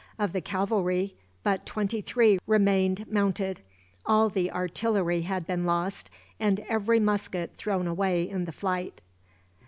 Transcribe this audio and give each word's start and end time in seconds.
Of 0.17 0.33
the 0.33 0.41
cavalry 0.41 1.13
but 1.43 1.63
twenty 1.63 2.01
three 2.01 2.39
remained 2.47 3.05
mounted, 3.07 3.61
all 4.03 4.29
the 4.29 4.51
artillery 4.51 5.21
had 5.21 5.45
been 5.45 5.63
lost, 5.67 6.09
and 6.39 6.59
every 6.61 6.99
musket 6.99 7.55
thrown 7.55 7.85
away 7.85 8.27
in 8.27 8.45
the 8.45 8.51
flight. 8.51 8.99